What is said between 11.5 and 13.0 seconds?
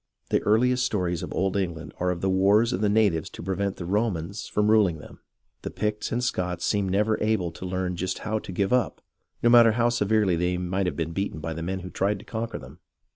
HISTORY OF THE AMERICAN REVOLUTION the men who tried to conquer them.